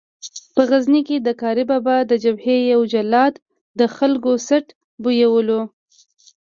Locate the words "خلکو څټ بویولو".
3.95-5.61